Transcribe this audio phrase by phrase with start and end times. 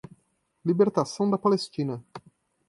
[0.65, 2.03] Libertação da Palestina